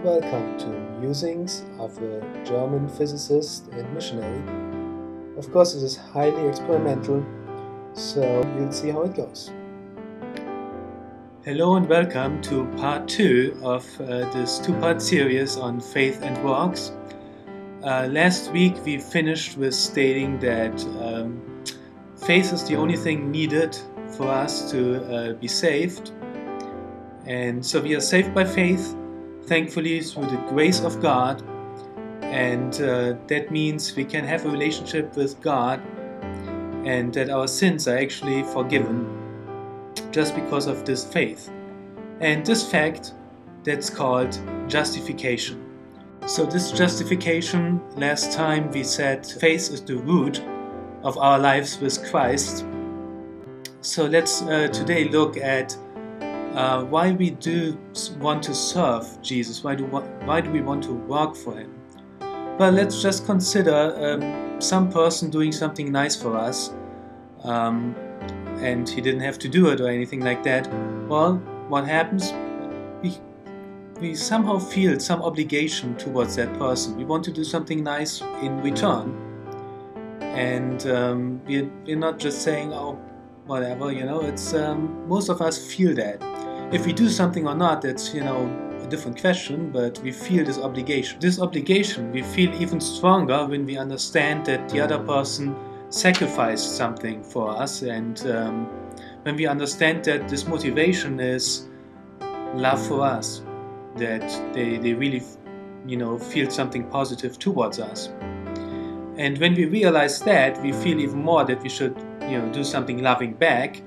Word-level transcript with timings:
and 0.00 0.22
welcome 0.22 0.58
to 0.58 0.66
Musings 0.98 1.64
of 1.78 1.96
a 1.98 2.44
German 2.44 2.88
physicist 2.88 3.68
and 3.72 3.92
missionary. 3.92 4.40
Of 5.36 5.52
course, 5.52 5.74
this 5.74 5.82
is 5.82 5.96
highly 5.96 6.48
experimental, 6.48 7.24
so 7.92 8.40
we'll 8.56 8.72
see 8.72 8.90
how 8.90 9.02
it 9.02 9.14
goes. 9.14 9.50
Hello 11.44 11.76
and 11.76 11.86
welcome 11.88 12.40
to 12.42 12.66
part 12.76 13.08
two 13.08 13.58
of 13.62 13.84
uh, 14.00 14.30
this 14.32 14.58
two 14.58 14.72
part 14.74 15.02
series 15.02 15.56
on 15.56 15.80
faith 15.80 16.22
and 16.22 16.42
works. 16.44 16.92
Uh, 17.82 18.08
last 18.10 18.52
week 18.52 18.76
we 18.84 18.98
finished 18.98 19.58
with 19.58 19.74
stating 19.74 20.38
that 20.38 20.82
um, 21.00 21.42
faith 22.16 22.52
is 22.52 22.66
the 22.66 22.76
only 22.76 22.96
thing 22.96 23.30
needed 23.30 23.76
for 24.16 24.28
us 24.28 24.70
to 24.70 25.04
uh, 25.04 25.32
be 25.34 25.48
saved. 25.48 26.12
And 27.26 27.64
so 27.64 27.80
we 27.80 27.94
are 27.94 28.00
saved 28.00 28.34
by 28.34 28.44
faith, 28.44 28.96
thankfully, 29.50 30.00
through 30.00 30.26
the 30.26 30.36
grace 30.48 30.80
of 30.80 31.00
God. 31.02 31.42
And 32.22 32.72
uh, 32.80 33.14
that 33.26 33.50
means 33.50 33.96
we 33.96 34.04
can 34.04 34.24
have 34.24 34.46
a 34.46 34.48
relationship 34.48 35.16
with 35.16 35.40
God 35.40 35.80
and 36.86 37.12
that 37.14 37.30
our 37.30 37.48
sins 37.48 37.88
are 37.88 37.98
actually 37.98 38.44
forgiven 38.44 38.94
just 40.12 40.36
because 40.36 40.68
of 40.68 40.84
this 40.84 41.04
faith. 41.04 41.50
And 42.20 42.46
this 42.46 42.70
fact, 42.70 43.12
that's 43.64 43.90
called 43.90 44.38
justification. 44.68 45.66
So, 46.26 46.46
this 46.46 46.70
justification, 46.70 47.80
last 47.96 48.32
time 48.32 48.70
we 48.70 48.84
said 48.84 49.26
faith 49.26 49.72
is 49.72 49.82
the 49.82 49.96
root 49.96 50.40
of 51.02 51.18
our 51.18 51.40
lives 51.40 51.80
with 51.80 52.08
Christ. 52.08 52.64
So, 53.80 54.04
let's 54.06 54.42
uh, 54.42 54.68
today 54.68 55.08
look 55.08 55.36
at 55.36 55.76
uh, 56.54 56.84
why 56.84 57.12
we 57.12 57.30
do 57.30 57.78
want 58.18 58.42
to 58.44 58.54
serve 58.54 59.20
Jesus. 59.22 59.62
Why 59.62 59.74
do, 59.74 59.84
why 59.84 60.40
do 60.40 60.50
we 60.50 60.60
want 60.60 60.82
to 60.84 60.92
work 60.92 61.36
for 61.36 61.56
Him? 61.56 61.74
Well, 62.58 62.72
let's 62.72 63.00
just 63.00 63.26
consider 63.26 63.94
um, 63.98 64.60
some 64.60 64.90
person 64.90 65.30
doing 65.30 65.52
something 65.52 65.90
nice 65.90 66.14
for 66.14 66.36
us. 66.36 66.72
Um, 67.44 67.94
and 68.60 68.88
he 68.88 69.00
didn't 69.00 69.20
have 69.20 69.38
to 69.38 69.48
do 69.48 69.68
it 69.70 69.80
or 69.80 69.88
anything 69.88 70.20
like 70.20 70.42
that, 70.44 70.70
well, 71.08 71.36
what 71.68 71.86
happens? 71.86 72.32
We, 73.02 73.18
we 74.00 74.14
somehow 74.14 74.58
feel 74.58 75.00
some 75.00 75.22
obligation 75.22 75.96
towards 75.96 76.36
that 76.36 76.52
person. 76.58 76.96
We 76.96 77.04
want 77.04 77.24
to 77.24 77.32
do 77.32 77.44
something 77.44 77.82
nice 77.82 78.20
in 78.20 78.60
return. 78.60 79.16
And 80.20 80.86
um, 80.86 81.40
we're, 81.46 81.70
we're 81.86 81.96
not 81.96 82.18
just 82.18 82.42
saying, 82.42 82.72
oh, 82.72 82.94
whatever, 83.46 83.90
you 83.90 84.04
know, 84.04 84.20
it's 84.20 84.54
um, 84.54 85.08
most 85.08 85.28
of 85.28 85.40
us 85.40 85.72
feel 85.74 85.94
that. 85.96 86.22
If 86.72 86.86
we 86.86 86.92
do 86.92 87.08
something 87.08 87.48
or 87.48 87.54
not, 87.54 87.82
that's, 87.82 88.14
you 88.14 88.22
know, 88.22 88.48
a 88.80 88.86
different 88.86 89.20
question, 89.20 89.70
but 89.70 89.98
we 90.00 90.12
feel 90.12 90.44
this 90.44 90.58
obligation. 90.58 91.18
This 91.18 91.40
obligation 91.40 92.12
we 92.12 92.22
feel 92.22 92.54
even 92.62 92.80
stronger 92.80 93.44
when 93.44 93.66
we 93.66 93.76
understand 93.76 94.46
that 94.46 94.68
the 94.68 94.80
other 94.80 94.98
person 95.00 95.56
sacrificed 95.88 96.76
something 96.76 97.24
for 97.24 97.50
us, 97.50 97.82
and 97.82 98.24
um, 98.28 98.66
when 99.22 99.34
we 99.34 99.46
understand 99.46 100.04
that 100.04 100.28
this 100.28 100.46
motivation 100.46 101.18
is 101.18 101.66
love 102.54 102.80
for 102.86 103.02
us, 103.02 103.42
that 103.96 104.22
they, 104.54 104.78
they 104.78 104.94
really, 104.94 105.22
you 105.86 105.96
know, 105.96 106.16
feel 106.18 106.48
something 106.48 106.84
positive 106.84 107.36
towards 107.36 107.80
us. 107.80 108.10
And 109.16 109.36
when 109.38 109.54
we 109.54 109.64
realize 109.64 110.20
that, 110.20 110.62
we 110.62 110.72
feel 110.72 111.00
even 111.00 111.20
more 111.20 111.44
that 111.44 111.60
we 111.62 111.68
should, 111.68 111.96
you 112.22 112.38
know, 112.38 112.48
do 112.52 112.62
something 112.62 113.02
loving 113.02 113.34
back. 113.34 113.82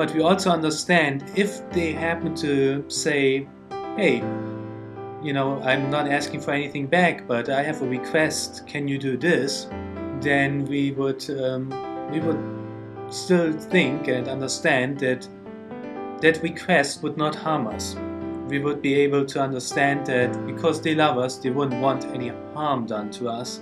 But 0.00 0.14
we 0.14 0.22
also 0.22 0.50
understand 0.50 1.30
if 1.34 1.68
they 1.72 1.92
happen 1.92 2.34
to 2.36 2.82
say, 2.88 3.46
hey, 3.96 4.24
you 5.22 5.34
know, 5.34 5.60
I'm 5.62 5.90
not 5.90 6.08
asking 6.08 6.40
for 6.40 6.52
anything 6.52 6.86
back, 6.86 7.28
but 7.28 7.50
I 7.50 7.62
have 7.62 7.82
a 7.82 7.86
request, 7.86 8.66
can 8.66 8.88
you 8.88 8.96
do 8.96 9.18
this? 9.18 9.68
then 10.20 10.64
we 10.66 10.92
would 10.92 11.28
um, 11.30 11.70
we 12.10 12.20
would 12.20 12.40
still 13.12 13.52
think 13.52 14.08
and 14.08 14.28
understand 14.28 14.98
that 15.00 15.26
that 16.20 16.42
request 16.42 17.02
would 17.02 17.16
not 17.16 17.34
harm 17.34 17.66
us. 17.66 17.96
We 18.48 18.58
would 18.58 18.82
be 18.82 18.94
able 18.94 19.24
to 19.26 19.40
understand 19.40 20.06
that 20.06 20.46
because 20.46 20.82
they 20.82 20.94
love 20.94 21.18
us, 21.18 21.36
they 21.36 21.50
wouldn't 21.50 21.80
want 21.80 22.04
any 22.06 22.28
harm 22.54 22.86
done 22.86 23.10
to 23.12 23.28
us. 23.28 23.60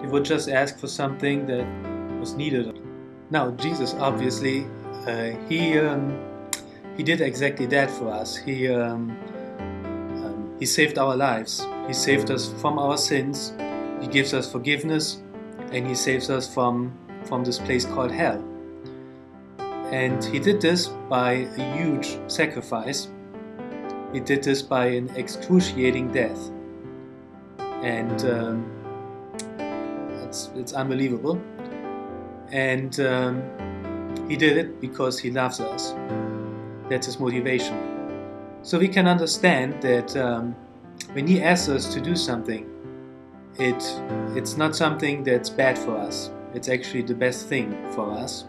They 0.00 0.08
would 0.08 0.24
just 0.24 0.48
ask 0.48 0.78
for 0.78 0.86
something 0.86 1.46
that 1.46 1.66
was 2.20 2.34
needed. 2.34 2.80
Now, 3.30 3.50
Jesus 3.52 3.94
obviously 3.94 4.66
uh, 5.06 5.30
he 5.48 5.78
um, 5.78 6.18
he 6.96 7.02
did 7.02 7.20
exactly 7.20 7.66
that 7.66 7.90
for 7.90 8.12
us. 8.12 8.36
He 8.36 8.68
um, 8.68 9.16
um, 10.24 10.56
he 10.58 10.66
saved 10.66 10.98
our 10.98 11.16
lives. 11.16 11.66
He 11.86 11.92
saved 11.92 12.30
us 12.30 12.52
from 12.60 12.78
our 12.78 12.96
sins. 12.96 13.52
He 14.00 14.06
gives 14.06 14.34
us 14.34 14.50
forgiveness 14.50 15.22
and 15.72 15.86
he 15.86 15.94
saves 15.94 16.30
us 16.30 16.52
from, 16.52 16.92
from 17.24 17.44
this 17.44 17.58
place 17.58 17.84
called 17.84 18.10
hell. 18.10 18.42
And 19.90 20.22
he 20.24 20.38
did 20.38 20.60
this 20.60 20.88
by 21.08 21.32
a 21.56 21.76
huge 21.76 22.18
sacrifice. 22.26 23.08
He 24.12 24.20
did 24.20 24.42
this 24.42 24.62
by 24.62 24.86
an 24.86 25.10
excruciating 25.16 26.12
death. 26.12 26.50
And 27.82 28.24
um, 28.24 28.70
it's, 30.24 30.50
it's 30.54 30.72
unbelievable. 30.72 31.40
And 32.50 32.98
um, 33.00 33.42
he 34.28 34.36
did 34.36 34.56
it 34.56 34.80
because 34.80 35.18
he 35.18 35.30
loves 35.30 35.60
us. 35.60 35.94
That's 36.88 37.06
his 37.06 37.18
motivation. 37.18 37.76
So 38.62 38.78
we 38.78 38.88
can 38.88 39.06
understand 39.06 39.82
that 39.82 40.16
um, 40.16 40.54
when 41.12 41.26
he 41.26 41.42
asks 41.42 41.68
us 41.68 41.92
to 41.94 42.00
do 42.00 42.14
something, 42.14 42.68
it 43.58 43.82
it's 44.36 44.56
not 44.56 44.76
something 44.76 45.24
that's 45.24 45.50
bad 45.50 45.78
for 45.78 45.96
us. 45.96 46.30
It's 46.54 46.68
actually 46.68 47.02
the 47.02 47.14
best 47.14 47.46
thing 47.46 47.72
for 47.92 48.10
us. 48.12 48.44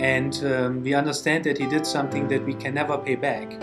And 0.00 0.34
um, 0.44 0.82
we 0.82 0.94
understand 0.94 1.44
that 1.44 1.58
he 1.58 1.66
did 1.66 1.86
something 1.86 2.26
that 2.28 2.44
we 2.44 2.54
can 2.54 2.74
never 2.74 2.96
pay 2.96 3.16
back. 3.16 3.60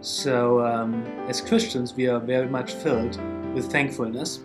So, 0.00 0.60
um, 0.60 1.04
as 1.28 1.40
Christians, 1.40 1.94
we 1.94 2.08
are 2.08 2.20
very 2.20 2.48
much 2.48 2.74
filled 2.74 3.18
with 3.54 3.70
thankfulness. 3.70 4.40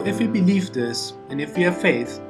If 0.00 0.18
we 0.18 0.26
believe 0.26 0.72
this 0.72 1.12
and 1.28 1.40
if 1.40 1.56
we 1.56 1.62
have 1.62 1.80
faith, 1.80 2.20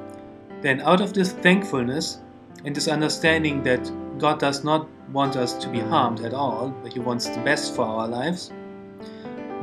then 0.65 0.81
out 0.81 1.03
of 1.03 1.13
this 1.13 1.33
thankfulness 1.33 2.23
and 2.65 2.75
this 2.75 2.89
understanding 2.89 3.63
that 3.65 3.93
God 4.19 4.41
does 4.41 4.65
not 4.65 4.89
want 5.11 5.37
us 5.37 5.53
to 5.53 5.69
be 5.69 5.79
harmed 5.79 6.21
at 6.21 6.33
all, 6.33 6.71
but 6.83 6.95
He 6.95 7.01
wants 7.01 7.29
the 7.29 7.41
best 7.43 7.77
for 7.77 7.85
our 7.85 8.09
lives, 8.09 8.51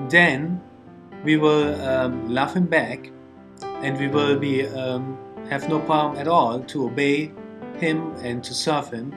then 0.10 0.62
we 1.24 1.38
will 1.38 1.80
um, 1.82 2.30
love 2.30 2.54
him 2.56 2.66
back 2.66 3.10
and 3.82 3.98
we 3.98 4.08
will 4.10 4.38
be 4.38 4.68
um, 4.68 5.18
have 5.50 5.68
no 5.68 5.80
problem 5.80 6.20
at 6.20 6.28
all 6.28 6.60
to 6.60 6.86
obey 6.86 7.32
him 7.78 8.14
and 8.24 8.44
to 8.44 8.54
serve 8.54 8.92
him 8.92 9.12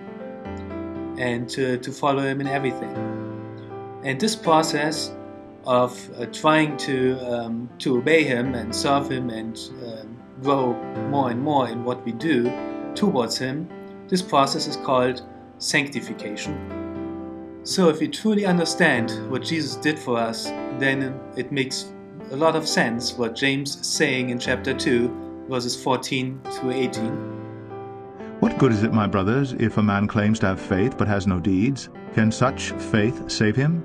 and 1.18 1.48
to, 1.50 1.76
to 1.78 1.92
follow 1.92 2.22
him 2.22 2.40
in 2.40 2.46
everything. 2.46 2.92
And 4.04 4.18
this 4.18 4.34
process 4.34 5.14
of 5.66 6.10
uh, 6.18 6.26
trying 6.26 6.76
to 6.76 7.18
um, 7.32 7.68
to 7.78 7.98
obey 7.98 8.24
him 8.24 8.54
and 8.54 8.74
serve 8.74 9.10
him 9.10 9.30
and 9.30 9.70
um, 9.84 10.16
grow 10.42 10.74
more 11.10 11.30
and 11.30 11.40
more 11.40 11.68
in 11.68 11.84
what 11.84 12.04
we 12.04 12.12
do 12.12 12.52
towards 12.94 13.38
him 13.38 13.68
this 14.08 14.22
process 14.22 14.66
is 14.66 14.76
called 14.76 15.22
sanctification 15.58 16.54
so 17.62 17.88
if 17.88 18.00
we 18.00 18.08
truly 18.08 18.44
understand 18.44 19.10
what 19.30 19.42
jesus 19.42 19.76
did 19.76 19.98
for 19.98 20.18
us 20.18 20.46
then 20.78 21.18
it 21.36 21.50
makes 21.50 21.94
a 22.30 22.36
lot 22.36 22.56
of 22.56 22.66
sense 22.66 23.14
what 23.14 23.34
James 23.34 23.76
is 23.76 23.86
saying 23.86 24.30
in 24.30 24.38
chapter 24.38 24.74
2, 24.74 25.46
verses 25.48 25.80
14 25.80 26.40
to 26.42 26.70
18. 26.72 28.40
What 28.40 28.58
good 28.58 28.72
is 28.72 28.82
it, 28.82 28.92
my 28.92 29.06
brothers, 29.06 29.52
if 29.52 29.76
a 29.76 29.82
man 29.82 30.06
claims 30.06 30.38
to 30.40 30.46
have 30.46 30.60
faith 30.60 30.96
but 30.98 31.08
has 31.08 31.26
no 31.26 31.38
deeds? 31.38 31.88
Can 32.14 32.32
such 32.32 32.70
faith 32.72 33.30
save 33.30 33.56
him? 33.56 33.84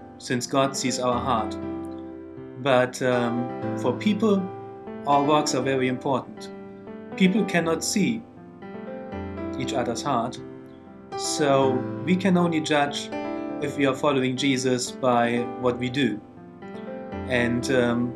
since 0.21 0.45
God 0.45 0.77
sees 0.77 0.99
our 0.99 1.19
heart. 1.19 1.57
But 2.61 3.01
um, 3.01 3.77
for 3.79 3.91
people, 3.93 4.47
our 5.07 5.23
works 5.23 5.55
are 5.55 5.63
very 5.63 5.87
important. 5.87 6.51
People 7.17 7.43
cannot 7.45 7.83
see 7.83 8.21
each 9.57 9.73
other's 9.73 10.03
heart, 10.03 10.39
so 11.17 11.71
we 12.05 12.15
can 12.15 12.37
only 12.37 12.61
judge 12.61 13.09
if 13.61 13.77
we 13.77 13.85
are 13.85 13.95
following 13.95 14.37
Jesus 14.37 14.91
by 14.91 15.39
what 15.59 15.77
we 15.79 15.89
do. 15.89 16.21
And 17.27 17.69
um, 17.71 18.13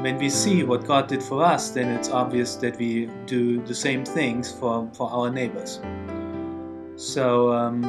when 0.00 0.18
we 0.18 0.28
see 0.28 0.62
what 0.62 0.86
God 0.86 1.08
did 1.08 1.22
for 1.22 1.42
us, 1.42 1.70
then 1.70 1.88
it's 1.88 2.10
obvious 2.10 2.56
that 2.56 2.76
we 2.78 3.06
do 3.26 3.62
the 3.64 3.74
same 3.74 4.04
things 4.04 4.52
for, 4.52 4.90
for 4.92 5.10
our 5.10 5.30
neighbors. 5.30 5.80
So 6.96 7.52
um, 7.52 7.84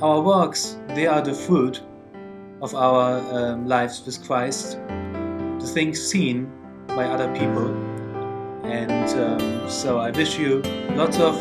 our 0.00 0.20
works, 0.20 0.76
they 0.88 1.06
are 1.06 1.22
the 1.22 1.34
fruit 1.34 1.82
of 2.60 2.74
our 2.74 3.18
um, 3.32 3.66
lives 3.66 4.04
with 4.04 4.24
Christ, 4.26 4.78
the 5.60 5.70
things 5.72 6.00
seen 6.00 6.50
by 6.88 7.04
other 7.04 7.32
people. 7.34 7.68
And 8.64 9.08
um, 9.18 9.70
so 9.70 9.98
I 9.98 10.10
wish 10.10 10.38
you 10.38 10.60
lots 10.90 11.18
of 11.18 11.38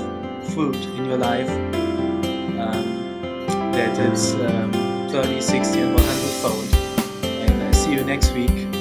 fruit 0.53 0.75
in 0.75 1.05
your 1.05 1.17
life 1.17 1.49
um, 2.59 3.47
that 3.73 3.97
is 4.11 4.35
um, 4.35 4.71
30, 5.09 5.41
60, 5.41 5.79
and 5.79 5.95
100 5.95 6.17
fold. 6.41 7.25
And 7.25 7.63
I 7.63 7.71
see 7.71 7.93
you 7.93 8.03
next 8.03 8.33
week. 8.33 8.76